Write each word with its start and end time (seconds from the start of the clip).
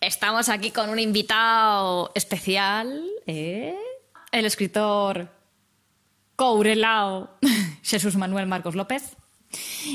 Estamos 0.00 0.48
aquí 0.48 0.70
con 0.70 0.88
un 0.88 0.98
invitado 0.98 2.10
especial, 2.14 3.04
¿eh? 3.26 3.76
el 4.32 4.46
escritor 4.46 5.28
Courelao 6.36 7.28
Jesús 7.82 8.16
Manuel 8.16 8.46
Marcos 8.46 8.74
López. 8.74 9.14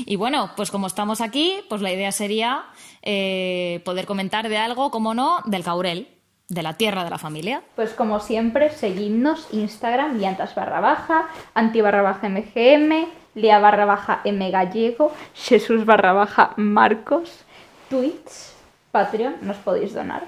Y 0.06 0.14
bueno, 0.14 0.52
pues 0.56 0.70
como 0.70 0.86
estamos 0.86 1.20
aquí, 1.20 1.56
pues 1.68 1.82
la 1.82 1.92
idea 1.92 2.12
sería 2.12 2.66
eh, 3.02 3.82
poder 3.84 4.06
comentar 4.06 4.48
de 4.48 4.58
algo, 4.58 4.92
como 4.92 5.12
no, 5.12 5.40
del 5.44 5.64
Caurel, 5.64 6.06
de 6.48 6.62
la 6.62 6.74
tierra 6.74 7.02
de 7.02 7.10
la 7.10 7.18
familia. 7.18 7.64
Pues 7.74 7.92
como 7.92 8.20
siempre, 8.20 8.70
seguidnos 8.70 9.48
Instagram, 9.50 10.18
liantas 10.18 10.54
barra 10.54 10.78
baja, 10.78 11.26
anti 11.52 11.80
barra 11.80 12.02
baja 12.02 12.28
MGM, 12.28 13.08
lia 13.34 13.58
barra 13.58 13.86
baja 13.86 14.20
M 14.22 14.52
gallego, 14.52 15.12
Jesús 15.34 15.84
barra 15.84 16.12
baja 16.12 16.52
Marcos, 16.56 17.44
tweets, 17.90 18.55
Patreon, 18.96 19.36
nos 19.42 19.58
podéis 19.58 19.92
donar. 19.92 20.24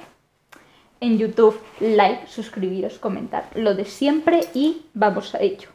En 1.00 1.16
YouTube, 1.16 1.58
like, 1.80 2.26
suscribiros, 2.26 2.98
comentar, 2.98 3.48
lo 3.54 3.74
de 3.74 3.86
siempre 3.86 4.40
y 4.52 4.84
vamos 4.92 5.34
a 5.34 5.38
ello. 5.40 5.70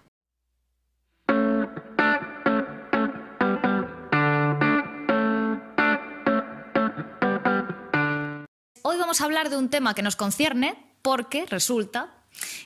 Hoy 8.84 8.98
vamos 9.00 9.22
a 9.22 9.26
hablar 9.26 9.50
de 9.50 9.58
un 9.58 9.70
tema 9.70 9.96
que 9.96 10.04
nos 10.04 10.16
concierne 10.16 10.76
porque 11.02 11.48
resulta 11.48 12.14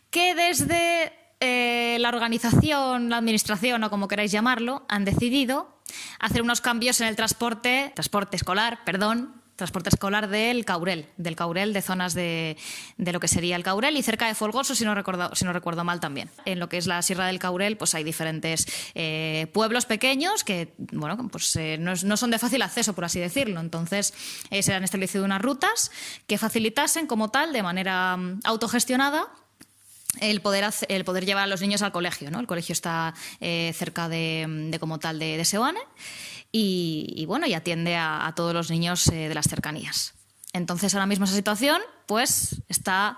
que 0.09 0.35
desde 0.35 1.13
eh, 1.40 1.99
la 2.02 2.09
organización, 2.09 3.09
la 3.09 3.16
administración 3.16 3.82
o 3.85 3.90
como 3.90 4.09
queráis 4.09 4.34
llamarlo, 4.34 4.84
han 4.90 5.05
decidido 5.05 5.80
hacer 6.20 6.41
unos 6.41 6.59
cambios 6.59 6.99
en 6.99 7.07
el 7.07 7.16
transporte, 7.16 7.94
transporte 7.96 8.35
escolar, 8.35 8.80
perdón, 8.84 9.46
transporte 9.57 9.89
escolar 9.89 10.29
del 10.29 10.63
Caurel, 10.66 11.07
del 11.17 11.35
Caurel, 11.35 11.73
de 11.73 11.81
zonas 11.81 12.13
de, 12.13 12.57
de, 12.98 13.11
lo 13.11 13.20
que 13.20 13.27
sería 13.27 13.55
el 13.55 13.63
Caurel 13.63 13.98
y 13.98 14.03
cerca 14.03 14.27
de 14.27 14.35
Folgoso, 14.35 14.75
si 14.75 14.85
no, 14.85 14.93
recuerdo, 14.93 15.35
si 15.35 15.45
no 15.45 15.51
recuerdo 15.51 15.84
mal 15.84 15.99
también. 15.99 16.29
En 16.45 16.59
lo 16.59 16.70
que 16.70 16.77
es 16.77 16.85
la 16.85 17.01
Sierra 17.01 17.26
del 17.26 17.40
Caurel, 17.40 17.76
pues 17.76 17.95
hay 17.95 18.04
diferentes 18.04 18.67
eh, 18.93 19.48
pueblos 19.54 19.85
pequeños 19.85 20.43
que, 20.43 20.73
bueno, 20.77 21.27
pues 21.29 21.55
eh, 21.55 21.77
no, 21.79 21.93
no, 22.05 22.17
son 22.17 22.29
de 22.29 22.37
fácil 22.37 22.62
acceso, 22.62 22.93
por 22.93 23.04
así 23.04 23.20
decirlo. 23.20 23.59
Entonces, 23.59 24.13
eh, 24.51 24.62
se 24.62 24.73
han 24.73 24.84
establecido 24.84 25.26
unas 25.26 25.41
rutas 25.41 25.91
que 26.27 26.37
facilitasen 26.37 27.07
como 27.07 27.29
tal, 27.29 27.51
de 27.51 27.63
manera 27.63 28.15
um, 28.15 28.39
autogestionada, 28.43 29.27
el 30.21 30.39
poder, 30.41 30.65
hacer, 30.65 30.91
el 30.91 31.04
poder 31.04 31.26
llevar 31.26 31.43
a 31.45 31.48
los 31.48 31.62
niños 31.62 31.82
al 31.82 31.91
colegio. 31.91 32.29
¿no? 32.29 32.39
El 32.39 32.48
colegio 32.48 32.73
está 32.73 33.13
cerca 33.39 34.07
de, 34.07 34.45
de, 34.71 34.79
como 34.79 34.99
tal, 34.99 35.20
de, 35.20 35.37
de 35.37 35.45
Seoane 35.45 35.79
y, 36.51 37.26
bueno, 37.27 37.45
y 37.48 37.53
atiende 37.53 37.95
a, 37.95 38.31
todos 38.35 38.53
los 38.53 38.71
niños 38.71 39.07
eh, 39.09 39.27
de 39.27 39.35
las 39.35 39.48
cercanías. 39.48 40.13
Entonces, 40.54 40.93
ahora 40.93 41.05
mismo 41.05 41.26
esa 41.26 41.35
situación 41.35 41.81
pues 42.07 42.62
está 42.70 43.17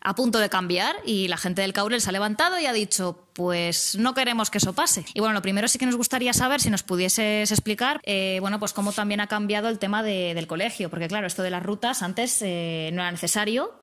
a 0.00 0.14
punto 0.14 0.38
de 0.38 0.48
cambiar 0.48 0.96
y 1.04 1.28
la 1.28 1.36
gente 1.36 1.62
del 1.62 1.72
Caurel 1.72 2.00
se 2.00 2.08
ha 2.08 2.12
levantado 2.12 2.58
y 2.58 2.66
ha 2.66 2.72
dicho, 2.72 3.28
pues 3.34 3.96
no 3.98 4.14
queremos 4.14 4.50
que 4.50 4.58
eso 4.58 4.72
pase. 4.72 5.04
Y 5.14 5.20
bueno, 5.20 5.34
lo 5.34 5.42
primero 5.42 5.68
sí 5.68 5.78
que 5.78 5.86
nos 5.86 5.96
gustaría 5.96 6.32
saber 6.32 6.60
si 6.60 6.70
nos 6.70 6.82
pudieses 6.82 7.50
explicar, 7.52 8.00
eh, 8.04 8.38
bueno, 8.40 8.58
pues 8.58 8.72
cómo 8.72 8.92
también 8.92 9.20
ha 9.20 9.28
cambiado 9.28 9.68
el 9.68 9.78
tema 9.78 10.02
de, 10.02 10.34
del 10.34 10.46
colegio, 10.46 10.90
porque 10.90 11.08
claro, 11.08 11.26
esto 11.26 11.42
de 11.42 11.50
las 11.50 11.62
rutas 11.62 12.02
antes 12.02 12.40
eh, 12.42 12.90
no 12.92 13.02
era 13.02 13.12
necesario, 13.12 13.82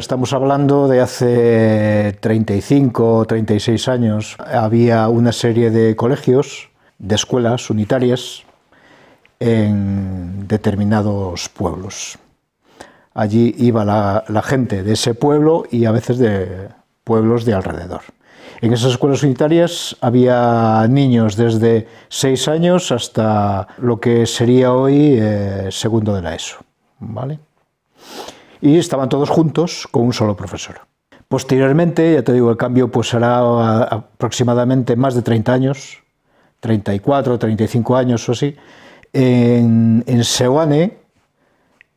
Estamos 0.00 0.32
hablando 0.32 0.88
de 0.88 1.00
hace 1.02 2.16
35 2.22 3.18
o 3.18 3.24
36 3.26 3.86
años. 3.88 4.36
Había 4.38 5.06
una 5.08 5.30
serie 5.30 5.70
de 5.70 5.94
colegios, 5.94 6.69
de 7.00 7.16
escuelas 7.16 7.68
unitarias 7.68 8.44
en 9.40 10.46
determinados 10.46 11.48
pueblos. 11.48 12.16
Allí 13.12 13.52
iba 13.58 13.84
la, 13.84 14.42
gente 14.42 14.84
de 14.84 14.92
ese 14.92 15.14
pueblo 15.14 15.64
y 15.68 15.86
a 15.86 15.90
veces 15.90 16.18
de 16.18 16.68
pueblos 17.02 17.44
de 17.44 17.54
alrededor. 17.54 18.02
En 18.60 18.72
esas 18.72 18.92
escuelas 18.92 19.24
unitarias 19.24 19.96
había 20.00 20.86
niños 20.88 21.34
desde 21.34 21.88
6 22.08 22.46
años 22.46 22.92
hasta 22.92 23.66
lo 23.78 23.98
que 23.98 24.26
sería 24.26 24.72
hoy 24.72 25.16
eh, 25.18 25.68
segundo 25.72 26.14
de 26.14 26.22
la 26.22 26.36
ESO. 26.36 26.58
¿vale? 27.00 27.40
y 28.60 28.78
estaban 28.78 29.08
todos 29.08 29.30
juntos 29.30 29.88
con 29.90 30.02
un 30.02 30.12
solo 30.12 30.36
profesor. 30.36 30.80
Posteriormente, 31.28 32.14
ya 32.14 32.22
te 32.22 32.32
digo, 32.32 32.50
el 32.50 32.56
cambio 32.56 32.90
pues 32.90 33.08
será 33.08 33.84
aproximadamente 33.84 34.96
más 34.96 35.14
de 35.14 35.22
30 35.22 35.52
años, 35.52 36.02
34, 36.60 37.38
35 37.38 37.96
años 37.96 38.28
o 38.28 38.32
así, 38.32 38.54
en, 39.12 40.04
en 40.06 40.24
Seoane, 40.24 40.98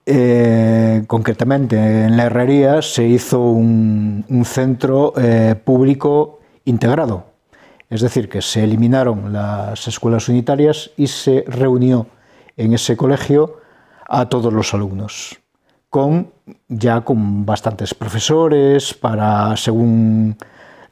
eh, 0.06 1.04
concretamente 1.08 1.78
en 1.78 2.18
la 2.18 2.26
herrería, 2.26 2.82
se 2.82 3.06
hizo 3.06 3.40
un, 3.40 4.26
un 4.28 4.46
centro 4.46 5.14
eh, 5.18 5.56
público 5.64 6.40
integrado. 6.66 7.26
Es 7.90 8.02
decir, 8.02 8.28
que 8.28 8.42
se 8.42 8.64
eliminaron 8.64 9.32
las 9.32 9.88
escuelas 9.88 10.28
unitarias 10.28 10.92
y 10.98 11.08
se 11.08 11.44
reunió 11.48 12.08
en 12.58 12.74
ese 12.74 12.98
colegio 12.98 13.60
a 14.08 14.28
todos 14.28 14.52
los 14.52 14.74
alumnos 14.74 15.40
con 15.94 16.32
ya 16.68 17.02
con 17.02 17.46
bastantes 17.46 17.94
profesores 17.94 18.96
para 18.96 19.56
según 19.56 20.36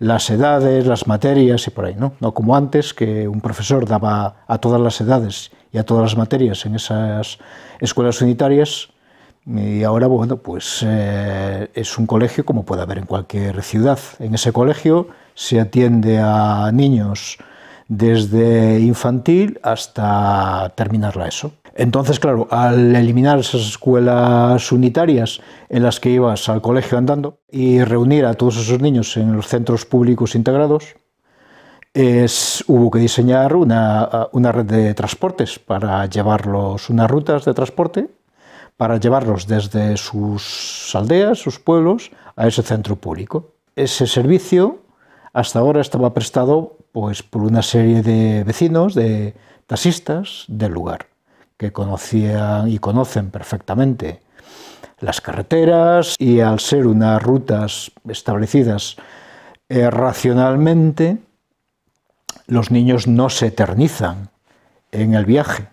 las 0.02 0.32
edades, 0.32 0.88
las 0.88 1.06
materias 1.06 1.68
y 1.68 1.70
por 1.70 1.86
ahí, 1.86 1.94
¿no? 1.96 2.14
No 2.20 2.34
como 2.34 2.56
antes 2.56 2.92
que 2.92 3.28
un 3.28 3.40
profesor 3.40 3.88
daba 3.88 4.44
a 4.48 4.58
todas 4.58 4.82
las 4.82 5.00
edades 5.00 5.52
y 5.72 5.78
a 5.78 5.86
todas 5.86 6.02
las 6.02 6.18
materias 6.18 6.66
en 6.66 6.74
esas 6.74 7.38
escuelas 7.80 8.20
unitarias 8.20 8.90
y 9.46 9.84
ahora 9.84 10.08
bueno, 10.08 10.38
pues 10.38 10.84
eh, 10.84 11.70
es 11.76 12.00
un 12.00 12.08
colegio 12.08 12.44
como 12.44 12.66
puede 12.66 12.82
haber 12.82 12.98
en 12.98 13.06
cualquier 13.06 13.62
ciudad. 13.62 14.00
En 14.18 14.34
ese 14.34 14.52
colegio 14.52 15.10
se 15.36 15.60
atiende 15.60 16.18
a 16.18 16.72
niños 16.74 17.38
desde 17.88 18.80
infantil 18.80 19.60
hasta 19.62 20.74
terminar 20.76 21.16
la 21.16 21.28
ESO. 21.28 21.61
Entonces, 21.76 22.20
claro, 22.20 22.48
al 22.52 22.96
eliminar 22.96 23.40
esas 23.40 23.62
escuelas 23.62 24.72
unitarias 24.72 25.40
en 25.70 25.84
las 25.84 26.00
que 26.00 26.10
ibas 26.10 26.50
al 26.50 26.62
colegio 26.62 26.98
andando 26.98 27.40
y 27.50 27.84
reunir 27.84 28.26
a 28.26 28.34
todos 28.34 28.58
esos 28.58 28.82
niños 28.82 29.16
en 29.18 29.36
los 29.36 29.48
centros 29.48 29.86
públicos 29.86 30.36
integrados, 30.36 30.96
es, 31.94 32.64
hubo 32.68 32.92
que 32.92 33.00
diseñar 33.00 33.56
una, 33.56 34.28
una, 34.32 34.52
red 34.52 34.66
de 34.66 34.94
transportes 34.94 35.60
para 35.60 36.06
llevarlos, 36.06 36.90
unas 36.90 37.10
rutas 37.10 37.46
de 37.46 37.54
transporte, 37.54 38.10
para 38.78 38.98
llevarlos 38.98 39.48
desde 39.48 39.98
sus 39.98 40.92
aldeas, 40.94 41.40
sus 41.40 41.60
pueblos, 41.60 42.12
a 42.36 42.48
ese 42.48 42.64
centro 42.64 42.96
público. 42.96 43.54
Ese 43.76 44.08
servicio 44.08 44.80
hasta 45.34 45.60
ahora 45.60 45.82
estaba 45.82 46.14
prestado 46.14 46.78
pues, 46.92 47.24
por 47.24 47.44
una 47.44 47.62
serie 47.62 48.02
de 48.02 48.44
vecinos, 48.44 48.94
de 48.96 49.36
taxistas 49.68 50.46
del 50.48 50.74
lugar 50.74 51.11
que 51.62 51.72
conocían 51.72 52.70
y 52.70 52.80
conocen 52.80 53.30
perfectamente 53.30 54.22
las 55.00 55.22
carreteras 55.22 56.16
y 56.18 56.40
al 56.40 56.60
ser 56.60 56.88
unas 56.88 57.22
rutas 57.22 57.92
establecidas 58.10 58.96
eh, 59.70 59.88
racionalmente, 59.92 61.20
los 62.48 62.72
niños 62.72 63.06
no 63.06 63.30
se 63.30 63.48
eternizan 63.48 64.30
en 64.92 65.14
el 65.14 65.26
viaje, 65.26 65.68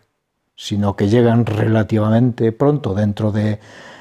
sino 0.56 0.94
que 0.94 1.08
llegan 1.08 1.46
relativamente 1.46 2.52
pronto 2.52 2.92
dentro 2.92 3.32
de 3.32 3.58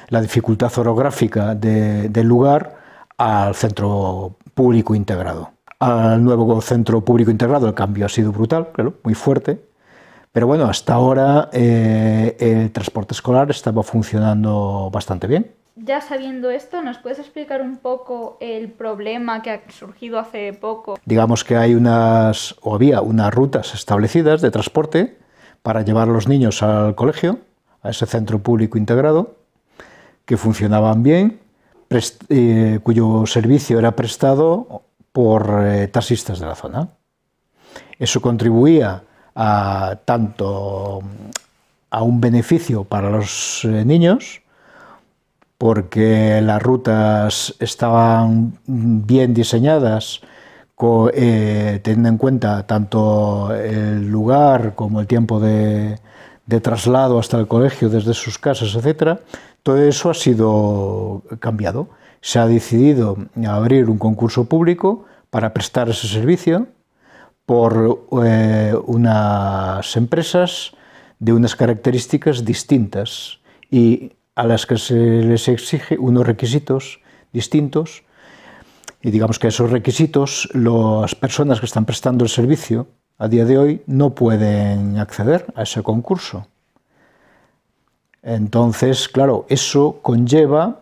la 0.08 0.20
dificultad 0.20 0.70
orográfica 0.78 1.54
de, 1.54 2.10
del 2.10 2.26
lugar 2.26 2.76
al 3.16 3.54
centro 3.54 4.36
público 4.52 4.94
integrado. 4.94 5.52
Al 5.78 6.22
nuevo 6.22 6.60
centro 6.60 7.00
público 7.02 7.30
integrado 7.30 7.66
el 7.66 7.72
cambio 7.72 8.04
ha 8.04 8.10
sido 8.10 8.30
brutal, 8.30 8.72
claro, 8.74 8.98
muy 9.04 9.14
fuerte, 9.14 9.67
pero 10.32 10.46
bueno, 10.46 10.66
hasta 10.66 10.94
ahora 10.94 11.48
eh, 11.52 12.36
el 12.38 12.70
transporte 12.70 13.14
escolar 13.14 13.50
estaba 13.50 13.82
funcionando 13.82 14.90
bastante 14.92 15.26
bien. 15.26 15.52
Ya 15.76 16.00
sabiendo 16.00 16.50
esto, 16.50 16.82
¿nos 16.82 16.98
puedes 16.98 17.20
explicar 17.20 17.62
un 17.62 17.76
poco 17.76 18.36
el 18.40 18.70
problema 18.70 19.42
que 19.42 19.50
ha 19.50 19.70
surgido 19.70 20.18
hace 20.18 20.52
poco? 20.52 20.98
Digamos 21.04 21.44
que 21.44 21.56
hay 21.56 21.74
unas, 21.74 22.56
o 22.62 22.74
había 22.74 23.00
unas 23.00 23.32
rutas 23.32 23.74
establecidas 23.74 24.42
de 24.42 24.50
transporte 24.50 25.18
para 25.62 25.82
llevar 25.82 26.08
a 26.08 26.12
los 26.12 26.26
niños 26.26 26.62
al 26.62 26.96
colegio, 26.96 27.38
a 27.82 27.90
ese 27.90 28.06
centro 28.06 28.40
público 28.40 28.76
integrado, 28.76 29.36
que 30.24 30.36
funcionaban 30.36 31.02
bien, 31.04 31.40
eh, 32.28 32.80
cuyo 32.82 33.24
servicio 33.26 33.78
era 33.78 33.92
prestado 33.94 34.82
por 35.12 35.62
eh, 35.64 35.88
taxistas 35.88 36.40
de 36.40 36.46
la 36.46 36.54
zona. 36.54 36.88
Eso 37.98 38.20
contribuía 38.20 39.04
a, 39.38 40.00
tanto 40.04 41.00
a 41.90 42.02
un 42.02 42.20
beneficio 42.20 42.82
para 42.82 43.08
los 43.08 43.64
eh, 43.64 43.84
niños, 43.84 44.42
porque 45.56 46.40
las 46.42 46.60
rutas 46.60 47.54
estaban 47.60 48.58
bien 48.66 49.34
diseñadas, 49.34 50.20
eh, 51.14 51.80
teniendo 51.82 52.08
en 52.08 52.18
cuenta 52.18 52.66
tanto 52.66 53.54
el 53.54 54.08
lugar 54.08 54.74
como 54.74 55.00
el 55.00 55.06
tiempo 55.06 55.40
de, 55.40 55.98
de 56.46 56.60
traslado 56.60 57.18
hasta 57.18 57.38
el 57.38 57.46
colegio 57.46 57.88
desde 57.88 58.14
sus 58.14 58.38
casas, 58.38 58.74
etcétera, 58.74 59.20
todo 59.62 59.78
eso 59.82 60.10
ha 60.10 60.14
sido 60.14 61.22
cambiado. 61.38 61.88
Se 62.20 62.40
ha 62.40 62.46
decidido 62.46 63.16
abrir 63.46 63.88
un 63.88 63.98
concurso 63.98 64.44
público 64.44 65.04
para 65.30 65.52
prestar 65.52 65.88
ese 65.88 66.08
servicio 66.08 66.66
por 67.48 68.04
eh, 68.26 68.74
unas 68.84 69.96
empresas 69.96 70.72
de 71.18 71.32
unas 71.32 71.56
características 71.56 72.44
distintas 72.44 73.38
y 73.70 74.12
a 74.34 74.44
las 74.44 74.66
que 74.66 74.76
se 74.76 74.94
les 74.94 75.48
exige 75.48 75.96
unos 75.96 76.26
requisitos 76.26 77.00
distintos 77.32 78.02
y 79.00 79.10
digamos 79.10 79.38
que 79.38 79.48
esos 79.48 79.70
requisitos 79.70 80.50
las 80.52 81.14
personas 81.14 81.58
que 81.58 81.64
están 81.64 81.86
prestando 81.86 82.22
el 82.22 82.28
servicio 82.28 82.86
a 83.16 83.28
día 83.28 83.46
de 83.46 83.56
hoy 83.56 83.82
no 83.86 84.14
pueden 84.14 84.98
acceder 84.98 85.46
a 85.54 85.62
ese 85.62 85.82
concurso. 85.82 86.46
Entonces, 88.22 89.08
claro, 89.08 89.46
eso 89.48 90.00
conlleva 90.02 90.80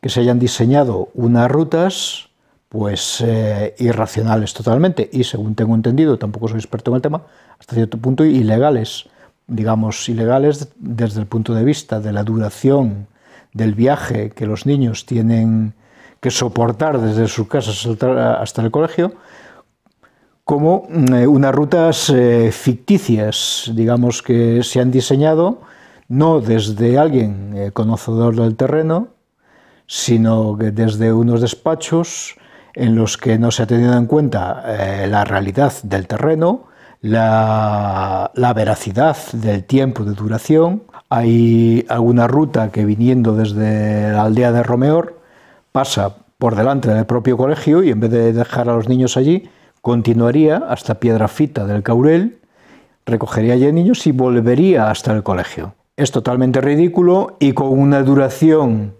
que 0.00 0.08
se 0.08 0.20
hayan 0.20 0.38
diseñado 0.38 1.10
unas 1.12 1.50
rutas 1.50 2.27
pues 2.68 3.22
eh, 3.26 3.74
irracionales 3.78 4.52
totalmente. 4.54 5.08
Y 5.12 5.24
según 5.24 5.54
tengo 5.54 5.74
entendido, 5.74 6.18
tampoco 6.18 6.48
soy 6.48 6.58
experto 6.58 6.90
en 6.90 6.96
el 6.96 7.02
tema, 7.02 7.22
hasta 7.58 7.74
cierto 7.74 7.98
punto 7.98 8.24
ilegales, 8.24 9.08
digamos 9.46 10.08
ilegales 10.08 10.68
desde 10.76 11.20
el 11.20 11.26
punto 11.26 11.54
de 11.54 11.64
vista 11.64 12.00
de 12.00 12.12
la 12.12 12.24
duración 12.24 13.06
del 13.52 13.74
viaje 13.74 14.30
que 14.30 14.46
los 14.46 14.66
niños 14.66 15.06
tienen 15.06 15.72
que 16.20 16.30
soportar 16.30 17.00
desde 17.00 17.28
sus 17.28 17.48
casas 17.48 17.86
hasta 17.86 18.62
el 18.62 18.70
colegio, 18.70 19.12
como 20.44 20.88
eh, 20.90 21.26
unas 21.26 21.54
rutas 21.54 22.10
eh, 22.10 22.50
ficticias, 22.52 23.70
digamos 23.74 24.22
que 24.22 24.62
se 24.62 24.80
han 24.80 24.90
diseñado 24.90 25.62
no 26.08 26.40
desde 26.40 26.98
alguien 26.98 27.70
conocedor 27.74 28.34
del 28.34 28.56
terreno, 28.56 29.08
sino 29.86 30.56
que 30.56 30.70
desde 30.70 31.12
unos 31.12 31.42
despachos 31.42 32.36
en 32.78 32.94
los 32.94 33.16
que 33.18 33.38
no 33.38 33.50
se 33.50 33.64
ha 33.64 33.66
tenido 33.66 33.96
en 33.96 34.06
cuenta 34.06 34.62
eh, 34.66 35.06
la 35.08 35.24
realidad 35.24 35.72
del 35.82 36.06
terreno, 36.06 36.64
la, 37.00 38.30
veracidad 38.54 39.16
del 39.32 39.64
tiempo 39.64 40.04
de 40.04 40.14
duración. 40.14 40.84
Hay 41.08 41.84
alguna 41.88 42.28
ruta 42.28 42.70
que 42.70 42.84
viniendo 42.84 43.34
desde 43.34 44.12
la 44.12 44.22
aldea 44.22 44.52
de 44.52 44.62
Romeor 44.62 45.20
pasa 45.72 46.16
por 46.38 46.54
delante 46.54 46.88
del 46.88 47.04
propio 47.04 47.36
colegio 47.36 47.82
y 47.82 47.90
en 47.90 48.00
vez 48.00 48.10
de 48.10 48.32
dejar 48.32 48.68
a 48.68 48.74
los 48.74 48.88
niños 48.88 49.16
allí, 49.16 49.50
continuaría 49.82 50.58
hasta 50.68 51.00
Piedrafita 51.00 51.66
del 51.66 51.82
Caurel, 51.82 52.38
recogería 53.06 53.54
allí 53.54 53.72
niños 53.72 54.06
y 54.06 54.12
volvería 54.12 54.88
hasta 54.90 55.12
el 55.12 55.24
colegio. 55.24 55.74
Es 55.96 56.12
totalmente 56.12 56.60
ridículo 56.60 57.36
y 57.40 57.54
con 57.54 57.76
una 57.76 58.04
duración 58.04 58.94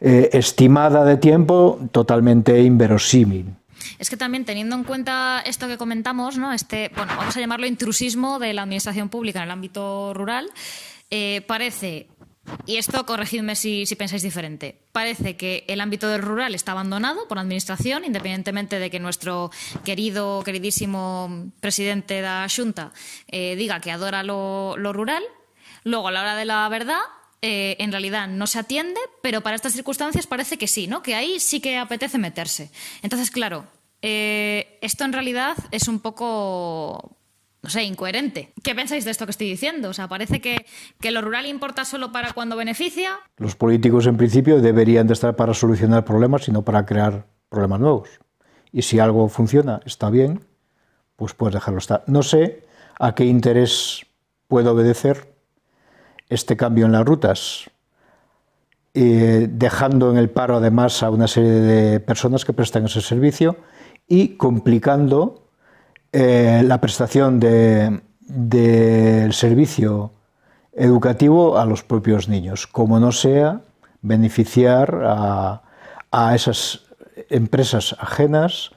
eh, 0.00 0.30
estimada 0.32 1.04
de 1.04 1.16
tiempo 1.16 1.80
totalmente 1.92 2.62
inverosímil. 2.62 3.46
Es 3.98 4.10
que 4.10 4.16
también 4.16 4.44
teniendo 4.44 4.76
en 4.76 4.84
cuenta 4.84 5.42
esto 5.44 5.66
que 5.66 5.76
comentamos, 5.76 6.38
¿no? 6.38 6.52
este, 6.52 6.90
bueno, 6.94 7.12
vamos 7.16 7.36
a 7.36 7.40
llamarlo 7.40 7.66
intrusismo 7.66 8.38
de 8.38 8.52
la 8.52 8.62
administración 8.62 9.08
pública 9.08 9.40
en 9.40 9.44
el 9.46 9.50
ámbito 9.50 10.14
rural, 10.14 10.50
eh, 11.10 11.42
parece, 11.46 12.08
y 12.66 12.76
esto 12.76 13.04
corregidme 13.06 13.56
si, 13.56 13.86
si, 13.86 13.96
pensáis 13.96 14.22
diferente, 14.22 14.78
parece 14.92 15.36
que 15.36 15.64
el 15.68 15.80
ámbito 15.80 16.08
del 16.08 16.22
rural 16.22 16.54
está 16.54 16.72
abandonado 16.72 17.26
por 17.28 17.36
la 17.36 17.42
administración, 17.42 18.04
independientemente 18.04 18.78
de 18.78 18.90
que 18.90 19.00
nuestro 19.00 19.50
querido, 19.84 20.42
queridísimo 20.44 21.50
presidente 21.60 22.14
de 22.14 22.22
la 22.22 22.46
Junta 22.54 22.92
eh, 23.28 23.56
diga 23.56 23.80
que 23.80 23.90
adora 23.90 24.22
lo, 24.22 24.76
lo 24.76 24.92
rural, 24.92 25.22
luego 25.84 26.08
a 26.08 26.12
la 26.12 26.20
hora 26.20 26.36
de 26.36 26.44
la 26.44 26.68
verdad 26.68 27.00
eh, 27.40 27.76
en 27.78 27.92
realidad 27.92 28.28
no 28.28 28.46
se 28.46 28.58
atiende, 28.58 29.00
pero 29.22 29.40
para 29.42 29.56
estas 29.56 29.72
circunstancias 29.72 30.26
parece 30.26 30.58
que 30.58 30.66
sí, 30.66 30.86
¿no? 30.86 31.02
Que 31.02 31.14
ahí 31.14 31.38
sí 31.38 31.60
que 31.60 31.76
apetece 31.78 32.18
meterse. 32.18 32.70
Entonces, 33.02 33.30
claro, 33.30 33.64
eh, 34.02 34.78
esto 34.80 35.04
en 35.04 35.12
realidad 35.12 35.56
es 35.70 35.86
un 35.86 36.00
poco, 36.00 37.16
no 37.62 37.70
sé, 37.70 37.84
incoherente. 37.84 38.52
¿Qué 38.62 38.74
pensáis 38.74 39.04
de 39.04 39.12
esto 39.12 39.24
que 39.24 39.30
estoy 39.30 39.48
diciendo? 39.48 39.90
O 39.90 39.92
sea, 39.92 40.08
parece 40.08 40.40
que, 40.40 40.66
que 41.00 41.10
lo 41.12 41.20
rural 41.20 41.46
importa 41.46 41.84
solo 41.84 42.10
para 42.10 42.32
cuando 42.32 42.56
beneficia. 42.56 43.18
Los 43.36 43.54
políticos, 43.54 44.06
en 44.06 44.16
principio, 44.16 44.60
deberían 44.60 45.06
de 45.06 45.12
estar 45.14 45.36
para 45.36 45.54
solucionar 45.54 46.04
problemas 46.04 46.48
y 46.48 46.50
no 46.50 46.62
para 46.62 46.84
crear 46.86 47.26
problemas 47.48 47.80
nuevos. 47.80 48.08
Y 48.72 48.82
si 48.82 48.98
algo 48.98 49.28
funciona, 49.28 49.80
está 49.86 50.10
bien, 50.10 50.44
pues 51.16 51.34
puedes 51.34 51.54
dejarlo 51.54 51.78
estar. 51.78 52.02
No 52.06 52.22
sé 52.22 52.66
a 52.98 53.14
qué 53.14 53.24
interés 53.24 54.06
puede 54.48 54.68
obedecer 54.68 55.37
este 56.28 56.56
cambio 56.56 56.86
en 56.86 56.92
las 56.92 57.04
rutas, 57.04 57.70
dejando 58.94 60.10
en 60.10 60.16
el 60.16 60.28
paro 60.28 60.56
además 60.56 61.02
a 61.04 61.10
una 61.10 61.28
serie 61.28 61.50
de 61.50 62.00
personas 62.00 62.44
que 62.44 62.52
prestan 62.52 62.86
ese 62.86 63.00
servicio 63.00 63.56
y 64.08 64.36
complicando 64.36 65.46
eh, 66.12 66.62
la 66.64 66.80
prestación 66.80 67.38
del 67.38 69.32
servicio 69.32 70.12
educativo 70.72 71.58
a 71.58 71.64
los 71.64 71.84
propios 71.84 72.28
niños, 72.28 72.66
como 72.66 72.98
no 72.98 73.12
sea 73.12 73.60
beneficiar 74.02 75.00
a 76.10 76.34
esas 76.34 76.88
empresas 77.28 77.94
ajenas 77.98 78.70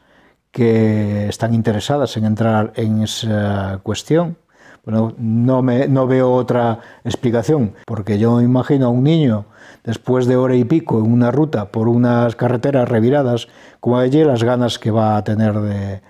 que 0.52 1.28
están 1.30 1.54
interesadas 1.54 2.18
en 2.18 2.26
entrar 2.26 2.74
en 2.76 3.04
esa 3.04 3.80
cuestión 3.84 4.38
bueno, 4.84 5.14
no, 5.18 6.08
veo 6.08 6.32
otra 6.32 6.80
explicación, 7.04 7.74
porque 7.86 8.18
yo 8.18 8.42
imagino 8.42 8.88
a 8.88 8.90
un 8.90 9.04
niño 9.04 9.46
después 9.84 10.26
de 10.26 10.36
hora 10.36 10.56
y 10.56 10.64
pico 10.64 11.00
en 11.00 11.12
una 11.12 11.30
ruta 11.30 11.72
por 11.72 11.88
unas 11.88 12.36
carreteras 12.36 12.90
reviradas, 12.90 13.48
como 13.80 13.98
allí 13.98 14.24
las 14.24 14.44
ganas 14.44 14.80
que 14.80 14.90
va 14.90 15.18
a 15.18 15.24
tener 15.24 16.02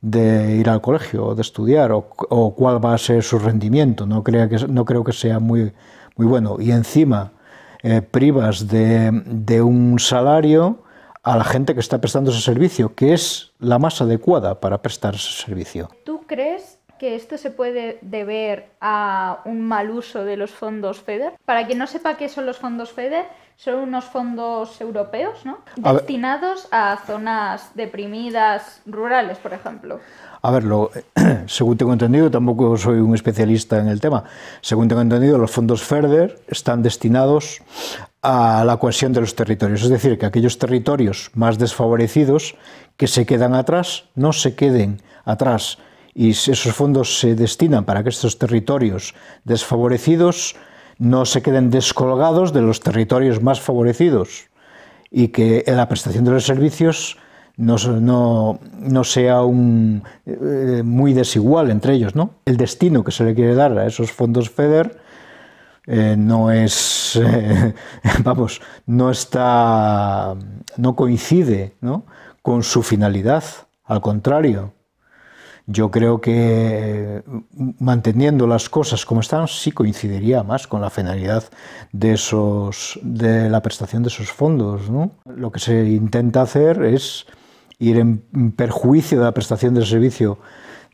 de, 0.00 0.56
ir 0.56 0.68
al 0.70 0.80
colegio, 0.80 1.34
de 1.34 1.42
estudiar, 1.42 1.92
o, 1.92 2.08
o, 2.30 2.54
cuál 2.54 2.82
va 2.82 2.94
a 2.94 2.98
ser 2.98 3.22
su 3.22 3.38
rendimiento. 3.38 4.06
No, 4.06 4.22
creo 4.22 4.48
que, 4.48 4.56
no 4.68 4.86
creo 4.86 5.04
que 5.04 5.12
sea 5.12 5.38
muy, 5.38 5.72
muy 6.16 6.26
bueno. 6.26 6.56
Y 6.58 6.70
encima 6.70 7.32
eh, 7.82 8.00
privas 8.00 8.68
de, 8.68 9.10
de 9.26 9.60
un 9.60 9.98
salario 9.98 10.78
a 11.22 11.36
la 11.36 11.44
gente 11.44 11.74
que 11.74 11.80
está 11.80 12.00
prestando 12.00 12.30
ese 12.30 12.40
servicio, 12.40 12.94
que 12.94 13.12
es 13.12 13.52
la 13.58 13.78
más 13.78 14.00
adecuada 14.00 14.60
para 14.60 14.80
prestar 14.80 15.14
ese 15.14 15.42
servicio. 15.44 15.90
¿Tú 16.04 16.22
crees 16.26 16.78
que 16.98 17.14
esto 17.14 17.38
se 17.38 17.50
puede 17.50 17.98
deber 18.02 18.70
a 18.80 19.40
un 19.44 19.60
mal 19.60 19.90
uso 19.90 20.24
de 20.24 20.36
los 20.36 20.50
fondos 20.50 21.00
FEDER. 21.00 21.34
Para 21.44 21.66
quien 21.66 21.78
no 21.78 21.86
sepa 21.86 22.16
qué 22.16 22.28
son 22.28 22.46
los 22.46 22.58
fondos 22.58 22.92
FEDER, 22.92 23.26
son 23.56 23.76
unos 23.76 24.04
fondos 24.04 24.80
europeos, 24.80 25.44
¿no? 25.44 25.58
Destinados 25.76 26.68
a, 26.70 26.98
zonas 27.06 27.70
deprimidas 27.74 28.80
rurales, 28.86 29.38
por 29.38 29.52
ejemplo. 29.52 30.00
A 30.42 30.50
ver, 30.50 30.64
según 31.46 31.76
tengo 31.76 31.92
entendido, 31.92 32.30
tampoco 32.30 32.76
soy 32.76 32.98
un 32.98 33.14
especialista 33.14 33.78
en 33.78 33.88
el 33.88 34.00
tema, 34.00 34.24
según 34.60 34.88
tengo 34.88 35.00
entendido, 35.00 35.38
los 35.38 35.50
fondos 35.50 35.82
FEDER 35.82 36.38
están 36.48 36.82
destinados 36.82 37.62
a 38.22 38.64
la 38.64 38.76
cohesión 38.78 39.12
de 39.12 39.20
los 39.20 39.34
territorios, 39.34 39.82
es 39.82 39.90
decir, 39.90 40.18
que 40.18 40.26
aquellos 40.26 40.58
territorios 40.58 41.30
más 41.34 41.58
desfavorecidos 41.58 42.56
que 42.96 43.06
se 43.06 43.26
quedan 43.26 43.54
atrás 43.54 44.04
no 44.14 44.32
se 44.32 44.54
queden 44.54 45.00
atrás 45.24 45.78
y 46.14 46.30
esos 46.30 46.72
fondos 46.72 47.18
se 47.18 47.34
destinan 47.34 47.84
para 47.84 48.02
que 48.02 48.10
estos 48.10 48.38
territorios 48.38 49.14
desfavorecidos 49.44 50.54
no 50.98 51.24
se 51.24 51.42
queden 51.42 51.70
descolgados 51.70 52.52
de 52.52 52.62
los 52.62 52.80
territorios 52.80 53.42
más 53.42 53.60
favorecidos 53.60 54.48
y 55.10 55.28
que 55.28 55.64
la 55.66 55.88
prestación 55.88 56.24
de 56.24 56.30
los 56.30 56.44
servicios 56.44 57.16
no, 57.56 58.58
no, 58.70 59.04
sea 59.04 59.42
un, 59.42 60.02
eh, 60.26 60.82
muy 60.84 61.12
desigual 61.12 61.70
entre 61.70 61.94
ellos. 61.94 62.14
¿no? 62.14 62.30
El 62.44 62.56
destino 62.56 63.04
que 63.04 63.12
se 63.12 63.24
le 63.24 63.34
quiere 63.34 63.54
dar 63.54 63.76
a 63.78 63.86
esos 63.86 64.12
fondos 64.12 64.50
FEDER 64.50 64.98
eh, 65.86 66.16
no 66.16 66.50
es, 66.50 67.16
eh, 67.22 67.74
vamos, 68.24 68.60
no 68.86 69.10
está, 69.10 70.34
no 70.76 70.96
coincide 70.96 71.74
¿no? 71.80 72.04
con 72.42 72.62
su 72.62 72.82
finalidad, 72.82 73.44
al 73.84 74.00
contrario. 74.00 74.72
Yo 75.66 75.90
creo 75.90 76.20
que 76.20 77.22
manteniendo 77.78 78.46
las 78.46 78.68
cosas 78.68 79.06
como 79.06 79.20
están 79.20 79.48
sí 79.48 79.72
coincidiría 79.72 80.42
más 80.42 80.66
con 80.66 80.82
la 80.82 80.90
finalidad 80.90 81.44
de, 81.90 82.12
esos, 82.12 82.98
de 83.02 83.48
la 83.48 83.62
prestación 83.62 84.02
de 84.02 84.08
esos 84.08 84.30
fondos. 84.30 84.82
Lo 85.24 85.50
que 85.50 85.60
se 85.60 85.84
intenta 85.84 86.42
hacer 86.42 86.84
es 86.84 87.26
ir 87.78 87.98
en 87.98 88.52
perjuicio 88.52 89.18
de 89.18 89.24
la 89.24 89.32
prestación 89.32 89.74
del 89.74 89.86
servicio 89.86 90.38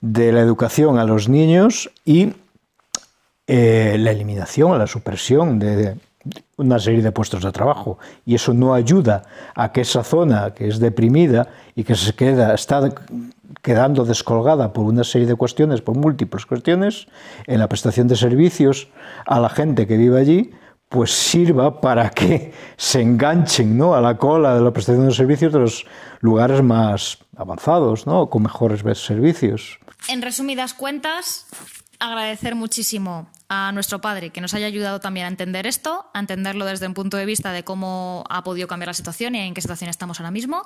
de 0.00 0.32
la 0.32 0.40
educación 0.40 0.98
a 0.98 1.04
los 1.04 1.28
niños 1.28 1.90
y 2.04 2.32
eh, 3.46 3.96
la 3.98 4.12
eliminación, 4.12 4.78
la 4.78 4.86
supresión 4.86 5.58
de, 5.58 5.96
una 6.56 6.78
serie 6.78 7.02
de 7.02 7.12
puestos 7.12 7.42
de 7.42 7.52
trabajo 7.52 7.98
y 8.26 8.34
eso 8.34 8.52
no 8.52 8.74
ayuda 8.74 9.22
a 9.54 9.72
que 9.72 9.80
esa 9.80 10.04
zona 10.04 10.52
que 10.52 10.68
es 10.68 10.78
deprimida 10.78 11.48
y 11.74 11.84
que 11.84 11.94
se 11.94 12.12
queda 12.12 12.54
está 12.54 12.92
quedando 13.70 14.04
descolgada 14.04 14.72
por 14.72 14.84
una 14.84 15.04
serie 15.04 15.28
de 15.28 15.36
cuestiones, 15.36 15.80
por 15.80 15.96
múltiples 15.96 16.44
cuestiones, 16.44 17.06
en 17.46 17.60
la 17.60 17.68
prestación 17.68 18.08
de 18.08 18.16
servicios 18.16 18.88
a 19.26 19.38
la 19.38 19.48
gente 19.48 19.86
que 19.86 19.96
vive 19.96 20.18
allí, 20.18 20.50
pues 20.88 21.12
sirva 21.12 21.80
para 21.80 22.10
que 22.10 22.52
se 22.76 23.00
enganchen 23.00 23.78
¿no? 23.78 23.94
a 23.94 24.00
la 24.00 24.16
cola 24.16 24.56
de 24.56 24.60
la 24.60 24.72
prestación 24.72 25.06
de 25.06 25.14
servicios 25.14 25.52
de 25.52 25.60
los 25.60 25.86
lugares 26.18 26.64
más 26.64 27.18
avanzados, 27.36 28.08
¿no? 28.08 28.28
con 28.28 28.42
mejores 28.42 28.82
servicios. 28.98 29.78
En 30.08 30.20
resumidas 30.20 30.74
cuentas, 30.74 31.46
agradecer 32.00 32.56
muchísimo 32.56 33.30
a 33.48 33.70
nuestro 33.70 34.00
padre 34.00 34.30
que 34.30 34.40
nos 34.40 34.52
haya 34.52 34.66
ayudado 34.66 34.98
también 34.98 35.26
a 35.26 35.28
entender 35.28 35.68
esto, 35.68 36.06
a 36.12 36.18
entenderlo 36.18 36.64
desde 36.64 36.88
un 36.88 36.94
punto 36.94 37.16
de 37.16 37.24
vista 37.24 37.52
de 37.52 37.62
cómo 37.62 38.24
ha 38.28 38.42
podido 38.42 38.66
cambiar 38.66 38.88
la 38.88 38.94
situación 38.94 39.36
y 39.36 39.38
en 39.38 39.54
qué 39.54 39.60
situación 39.60 39.90
estamos 39.90 40.18
ahora 40.18 40.32
mismo. 40.32 40.62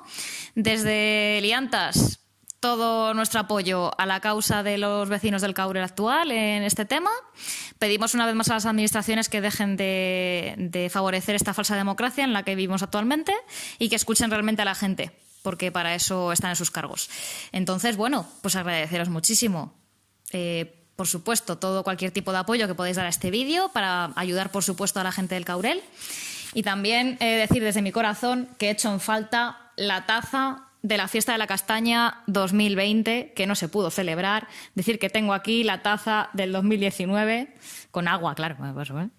Desde 0.55 1.39
Liantas, 1.43 2.24
todo 2.65 3.13
nuestro 3.13 3.41
apoyo 3.41 3.91
a 3.95 4.07
la 4.07 4.21
causa 4.21 4.63
de 4.63 4.79
los 4.79 5.07
vecinos 5.07 5.43
del 5.43 5.53
Caurel 5.53 5.83
actual 5.83 6.31
en 6.31 6.63
este 6.63 6.83
tema. 6.83 7.11
Pedimos 7.77 8.15
una 8.15 8.25
vez 8.25 8.33
más 8.33 8.49
a 8.49 8.55
las 8.55 8.65
administraciones 8.65 9.29
que 9.29 9.39
dejen 9.39 9.77
de, 9.77 10.89
favorecer 10.91 11.35
esta 11.35 11.53
falsa 11.53 11.75
democracia 11.75 12.23
en 12.23 12.33
la 12.33 12.41
que 12.41 12.55
vivimos 12.55 12.81
actualmente 12.81 13.35
y 13.77 13.87
que 13.87 13.95
escuchen 13.95 14.31
realmente 14.31 14.63
a 14.63 14.65
la 14.65 14.73
gente, 14.73 15.11
porque 15.43 15.71
para 15.71 15.93
eso 15.93 16.31
están 16.31 16.49
en 16.49 16.55
sus 16.55 16.71
cargos. 16.71 17.07
Entonces, 17.51 17.97
bueno, 17.97 18.27
pues 18.41 18.55
agradeceros 18.55 19.09
muchísimo. 19.09 19.75
Eh, 20.31 20.87
por 20.95 21.05
supuesto, 21.05 21.59
todo 21.59 21.83
cualquier 21.83 22.09
tipo 22.09 22.31
de 22.31 22.39
apoyo 22.39 22.65
que 22.65 22.73
podéis 22.73 22.95
dar 22.95 23.05
a 23.05 23.09
este 23.09 23.29
vídeo 23.29 23.69
para 23.73 24.11
ayudar, 24.15 24.51
por 24.51 24.63
supuesto, 24.63 24.99
a 24.99 25.03
la 25.03 25.11
gente 25.11 25.35
del 25.35 25.45
Caurel. 25.45 25.83
Y 26.55 26.63
también 26.63 27.17
eh, 27.19 27.37
decir 27.47 27.63
desde 27.63 27.83
mi 27.83 27.91
corazón 27.91 28.49
que 28.57 28.69
he 28.69 28.71
hecho 28.71 28.91
en 28.91 28.99
falta 28.99 29.71
la 29.75 30.07
taza 30.07 30.64
de 30.85 30.97
la 30.97 31.07
fiesta 31.07 31.31
de 31.31 31.39
la 31.39 31.47
castaña 31.47 32.21
2020 32.27 33.33
que 33.35 33.47
no 33.47 33.55
se 33.55 33.69
pudo 33.69 33.89
celebrar. 33.89 34.47
Decir 34.75 34.99
que 34.99 35.09
tengo 35.09 35.33
aquí 35.33 35.63
la 35.63 35.81
taza 35.81 36.29
del 36.33 36.51
2019 36.51 37.55
con 37.89 38.07
agua, 38.07 38.35
claro, 38.35 38.55
¿eh? 39.01 39.09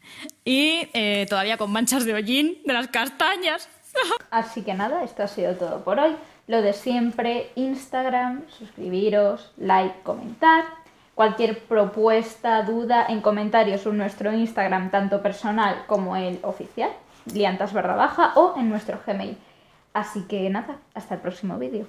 y 0.45 0.89
eh, 0.95 1.27
todavía 1.29 1.57
con 1.57 1.73
manchas 1.73 2.05
de 2.05 2.15
hollín 2.15 2.59
de 2.65 2.73
las 2.73 2.87
castañas. 2.87 3.69
Así 4.31 4.63
que 4.63 4.75
nada, 4.75 5.03
esto 5.03 5.25
ha 5.25 5.29
sido 5.29 5.55
todo 5.57 5.83
por 5.83 5.99
hoy. 5.99 6.15
Lo 6.47 6.63
de 6.63 6.73
siempre, 6.73 7.51
Instagram, 7.57 8.45
suscribiros, 8.49 9.53
like, 9.57 10.03
comentar. 10.05 10.65
Cualquier 11.17 11.65
propuesta, 11.65 12.63
duda 12.63 13.07
en 13.09 13.23
comentarios 13.23 13.87
en 13.87 13.97
nuestro 13.97 14.33
Instagram, 14.33 14.91
tanto 14.91 15.21
personal 15.21 15.83
como 15.89 16.15
el 16.15 16.39
oficial, 16.43 16.91
liantas 17.33 17.73
barra 17.73 17.97
baja, 17.97 18.35
o 18.37 18.55
en 18.57 18.69
nuestro 18.69 19.01
Gmail. 19.05 19.37
Así 19.97 20.25
que 20.29 20.50
nada, 20.50 20.83
hasta 20.93 21.15
el 21.15 21.23
próximo 21.23 21.59
vídeo. 21.59 21.87